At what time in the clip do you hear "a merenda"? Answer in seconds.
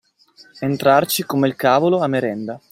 1.99-2.59